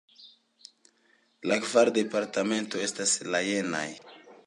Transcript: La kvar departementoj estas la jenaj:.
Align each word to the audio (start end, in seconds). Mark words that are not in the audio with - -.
La 1.51 1.59
kvar 1.67 1.93
departementoj 1.99 2.85
estas 2.89 3.17
la 3.33 3.47
jenaj:. 3.53 3.89